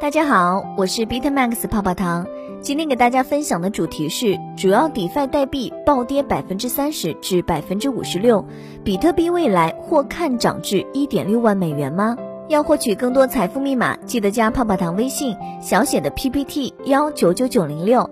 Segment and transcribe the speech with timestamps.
[0.00, 2.26] 大家好，我是 Bitmax 泡泡糖。
[2.62, 8.42] 今天给大家分享的主题是：主要 DeFi 代币暴跌百分之三十至百分之五十六，
[8.82, 12.16] 比特币未来或看涨至一点六万美元吗？
[12.48, 18.08] 要获取更多财富密码，记得加泡泡糖微信小写的 PPT 幺九九九零六。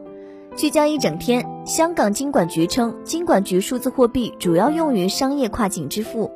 [0.57, 6.31] 聚焦一整天，香港金管局称，金管局数字货币主要用于商业跨境支付。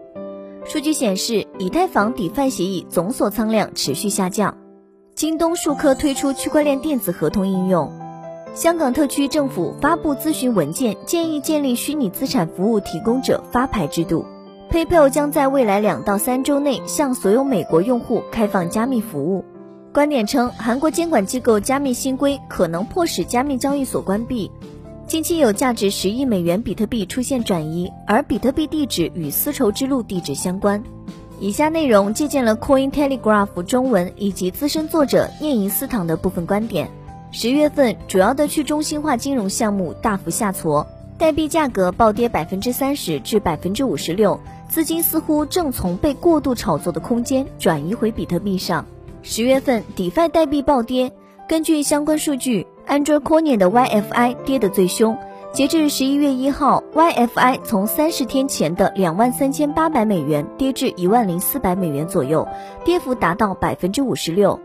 [0.64, 4.56] 数据显示，以太坊 DeFi 协议总锁仓量持续下降。
[5.22, 7.88] 京东数科推出区块链电子合同应用。
[8.54, 14.24] 香港特区政府发布咨询文件，建议建立虚拟资产服务提供者发牌制度。
[14.68, 19.44] PayPal 将在未来两到三周内向所有美国用户开放加密服务。
[19.92, 24.50] 观点称，韩国监管机构加密新规可能迫使加密交易所关闭。
[25.06, 30.82] 近期有价值十亿美元比特币出现转移，而比特币地址与丝绸之路地址相关。
[31.42, 36.88] 以下内容借鉴了 Coin Telegraph 中文以及资深作者聂银思堂的部分观点。
[37.32, 40.86] 十月份，主要的去中心化金融项目大幅下挫，
[41.18, 48.86] 代币价格暴跌百分之三十至百分之五十六，资金似乎正从被过度炒作的空间转移回比特币上。
[49.24, 51.10] 十月份，DeFi 代币暴跌。
[51.48, 55.18] 根据相关数据，Andrew Coin 的 YFI 跌得最凶。
[55.52, 62.48] 截至十一月一号，YFI 从三十天前的两万三千八百美元跌至一万零四百美元左右，
[62.86, 64.58] 跌幅达到百分之五十六。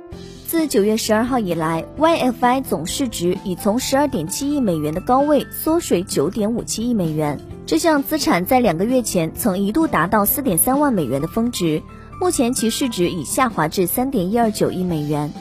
[0.45, 7.37] 自九月十二号以来，YFI 总市值已从十二点七亿美元的高位缩水九点五七亿美元。
[7.65, 11.83] 这项资产在两个月前曾一度达到四点三万美元的峰值。
[12.21, 15.33] 目前其市值已下滑至三点一二九亿美元。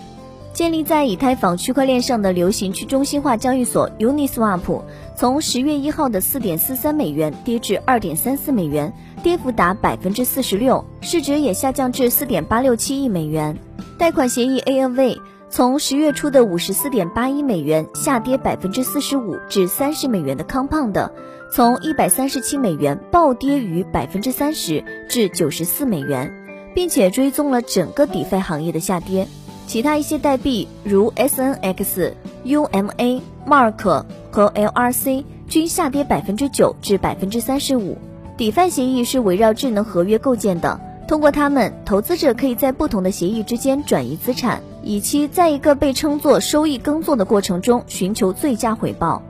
[0.57, 8.91] 建立在以太坊区块链上的流行去中心化交易所 Uniswap，从十月一号的四点四三美元跌至二点三四美元，
[9.23, 13.59] 跌幅达百分之四十六，市值也下降至四点八六七亿美元。
[13.99, 15.19] 贷款协议 ANV
[15.51, 21.11] 从十月初的五十四点八一美元下跌百分之四十五至三十美元的 Compound，
[21.53, 26.33] 从一百三十七美元暴跌逾百分之三十至九十四美元。
[26.75, 29.27] 并且追踪了整个 DeFi 行业的下跌，
[29.67, 32.13] 其他一些代币如 SNX、
[32.45, 37.99] UMA、Mark 和 LRC 均下跌百分之九至百分之三十五。
[38.39, 49.23] DeFi 协议是围绕智能合约构建的，通过它们，投资者可以在不同的协议之间转移资产，以期在一个被称作收益耕作的过程中寻求最佳回报。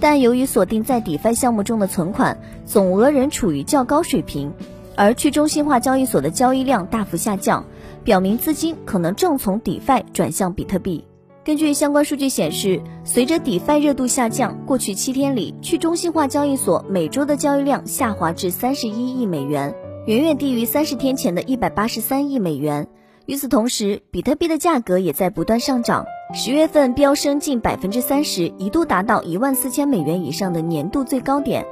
[0.00, 4.52] 但由于锁定在 DeFi 项目中的存款总额仍处于较高水平。
[4.98, 7.66] 而去中心化交易所的交易量大幅下降，
[8.06, 11.04] 表明资金可能正从 DeFi 转向比特币。
[11.44, 19.74] 根据相关数据显示，随着 DeFi 热度下降，过去七天里，去中心化交易所每周的交易量下滑至三十一亿美元，
[20.06, 22.86] 远远低于三十天前的一百八十三亿美元。
[23.26, 31.66] 与此同时，比特币的价格也在不断上涨，十月份飙升近百分之三十，一度达到一万四千美元以上的年度最高点。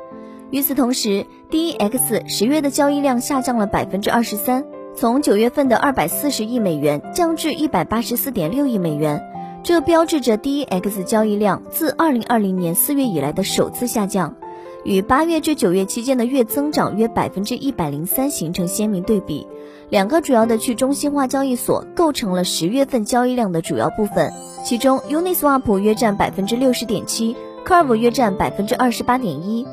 [0.51, 4.65] 与此同时，DEX 十月的交易量下降了百分之二十三，
[4.97, 9.21] 从九月份的二百四十亿美元降至一百八十四点六亿美元，
[9.65, 14.37] 这标志着 DEX 交易量自二零二零年四月以来的首次下降，
[14.85, 19.49] 与八月至九月期间的月增长约百分之一百零三形成鲜明对比。
[19.91, 24.33] 两个主要的去中心化交易所构成了十月份交易量的主要部分，
[24.65, 27.35] 其中 Uniswap 约占百分之六十点七
[27.67, 29.67] ，Curve 约占百分之二十八点一。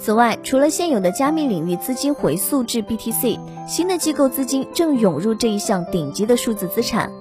[0.00, 3.38] 此外，除了现有的加密领域资金回溯至 BTC，
[3.68, 7.12] 新的机构资金正涌入这一项顶级的数字资产。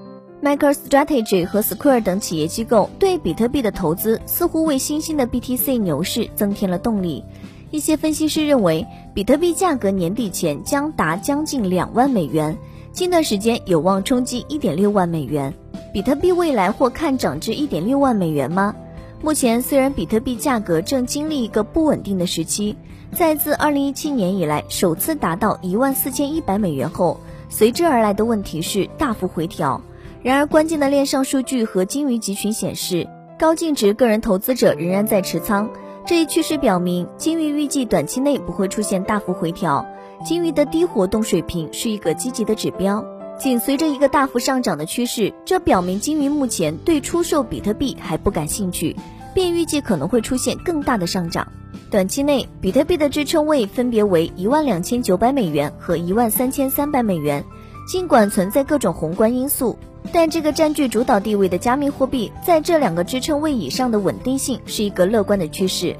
[0.41, 7.25] MicroStrategy 和 Square 等企业机构对比特币的投资似乎为新兴的 BTC 牛市增添了动力。
[7.69, 12.57] 一些分析师认为，比特币价格年底前将达将近两万美元，
[12.93, 15.53] 近段时间有望冲击一点六万美元。
[15.93, 18.73] 比特币未来或看涨至一点六万美元吗？
[19.21, 22.77] 目前，虽然比特币价格正经历一个不稳定的时期，
[23.11, 27.19] 在自2017年以来首次达到一万四千一百美元后，
[27.49, 29.81] 随之而来的问题是大幅回调。
[30.23, 35.69] 然而，关键的链上数据和鲸鱼集群显示，高净值个人投资者仍然在持仓。
[36.05, 39.85] 这一趋势表明，鲸鱼预计短期内不会出现大幅回调。
[40.25, 43.05] 鲸鱼的低活动水平是一个积极的指标。
[43.39, 48.93] 紧随着一个大幅上涨的趋势，这表明金鱼目前对出售比特币还不感兴趣，
[49.33, 51.47] 并预计可能会出现更大的上涨。
[51.89, 57.41] 短期内，比特币的支撑位分别为一万两千九百美元和一万三千三百美元。
[57.87, 59.77] 尽管存在各种宏观因素，
[60.11, 65.95] 但这个占据主导地位的加密货币在这两个支撑位以上的稳定性是一个乐观的趋势。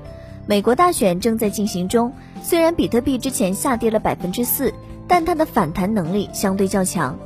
[0.46, 2.12] 美国大选正在进行中，
[2.44, 4.74] 虽然比特币之前下跌了百分之四，
[5.08, 7.18] 但它的反弹能力相对较强。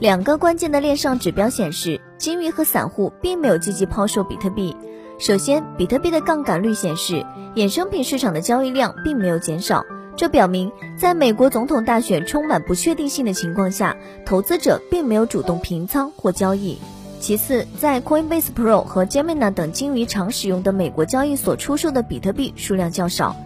[0.00, 4.74] 两个关键的链上指标显示，金鱼和散户并没有积极抛售比特币。
[5.18, 7.22] 首先，比特币的杠杆率显示，
[7.54, 9.84] 衍生品市场的交易量并没有减少，
[10.16, 13.94] 这表明在美国总统大选充满不确定性的情况下，
[14.24, 16.78] 投资者并没有主动平仓或交易。
[17.20, 23.36] 其次，在 Coinbase Pro 和 Gemini 等金鱼常使用的美国交易所出售的比特币数量较少。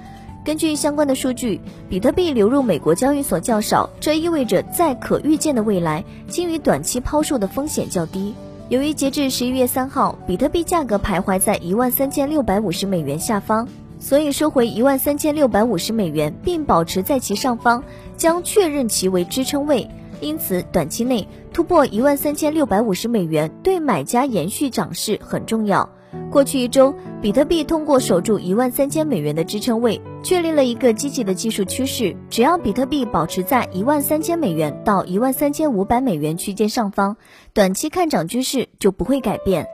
[0.45, 1.59] 根据相关的数据，
[1.89, 8.35] 比特币流入美国交易所较少，这意味着在可预见的未来，基于短期抛售的风险较低。
[8.69, 13.67] 由于截至十一月三号，比特币价格徘徊在一万三千六百五十美元下方，
[13.99, 17.83] 所以收回一万三千六百五十美元并保持在其上方，
[18.19, 19.89] 将确认其为支撑位。
[20.21, 25.89] 因此，短期内突破一万三千六百五十美元对买家延续涨势很重要。
[26.31, 32.17] 过去一周，比特币通过守住一万三千美元的支撑位，确立了一个积极的技术趋势。
[32.29, 37.17] 只要比特币保持在一万三千美元到一万三千五百美元区间上方，
[37.53, 39.67] 短期看涨趋势就不会改变。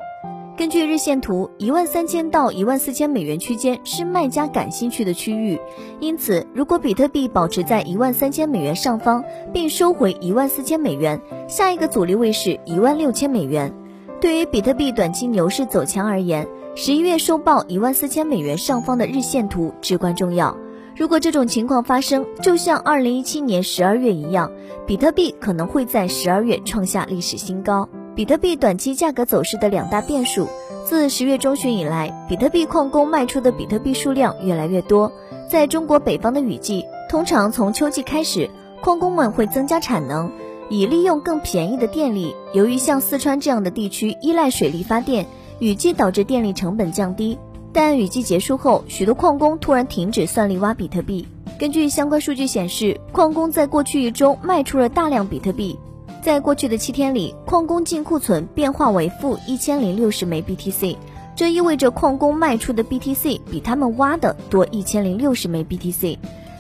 [0.59, 5.59] 根据日线图，一万三千到一万四千美元区间是卖家感兴趣的区域，
[6.01, 13.73] 因此，如果比特币保持在一万三千美元上方，并收回一万四千美元，下一个阻力位是一万六千美元。
[14.21, 20.55] 对于比特币短期牛市走强而言，十一月收报一万四千美元上方的日线图至关重要。
[20.95, 24.53] 如果这种情况发生，就像二零一七年十二月一样，
[24.87, 27.89] 比特币可能会在十二月创下历史新高。
[28.15, 30.47] 比特币短期价格走势的两大变数。
[30.85, 35.11] 自十月中旬以来，比特币矿工卖出的比特币数量越来越多。
[35.49, 38.51] 在中国北方的雨季，通常从秋季开始，
[38.83, 40.31] 矿工们会增加产能，
[40.69, 42.35] 以利用更便宜的电力。
[42.53, 45.27] 由于像四川这样的地区依赖水力发电，
[45.61, 47.39] 雨季导致电力成本降低。
[47.73, 51.29] 但雨季结束后，许多矿工突然停止算力挖比特币。
[51.61, 55.79] 根据相关数据显示，矿工在过去一周卖出了大量比特币。
[56.21, 60.97] 在过去的七天里，矿工净库存变化为负一千零六十枚 BTC，
[61.37, 66.19] 这意味着矿工卖出的 BTC 比他们挖的多一千零六十枚 BTC，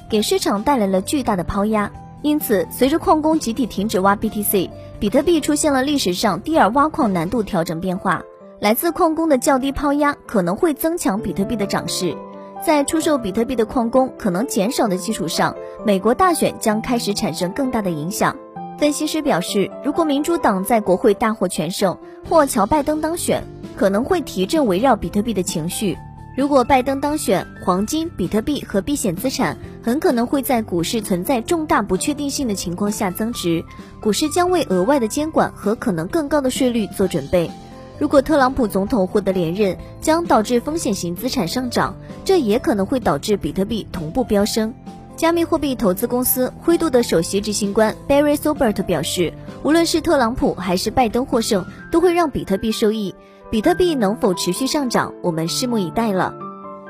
[0.08, 1.90] 给市场带来了巨大的抛压。
[2.22, 8.22] 因此，随着矿工集体停止挖 BTC，比特币出现了历史上第二挖矿难度调整变化。
[8.60, 12.14] 来自矿工的较低抛压可能会增强比特币的涨势。
[12.62, 15.56] 在出售比特币的矿工可能减少的基础上，
[15.86, 18.36] 美国大选将开始产生更大的影响。
[18.78, 21.96] 分析师表示，如果民主党在国会大获全胜，
[22.28, 23.42] 或乔拜登当选，
[23.76, 25.96] 可能会提振围绕比特币的情绪。
[26.40, 33.62] 如果拜登当选，黄金、比特币和避险资产很可能会在股市存在重大不确定性的情况下增值，
[34.00, 37.50] 股市将为额外的监管和可能更高的税率做准备。
[37.98, 41.94] 如果特朗普总统获得连任，将导致风险型资产上涨，
[42.24, 44.72] 这也可能会导致比特币同步飙升。
[45.18, 53.14] 加密货币投资公司灰度的首席执行官 Barry Sobert 表示，无论是特朗普还是拜登获胜，都会让比特币受益。
[53.50, 56.34] 比特币能否持续上涨，我们拭目以待了。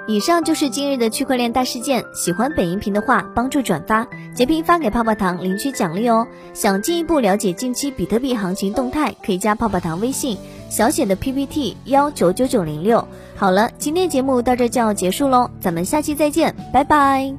[0.07, 2.05] 以上就是今日的区块链大事件。
[2.15, 6.27] 喜欢本音频的话，帮助转发、截屏发给泡泡糖领取奖励哦。
[6.53, 10.37] 想进一步了解近期比特币行情动态，可以加泡泡糖微信，
[10.69, 13.07] 小写的 PPT 幺九九九零六。
[13.37, 17.33] 好了，今天节目到这就要结束喽，咱们下期再见，拜拜。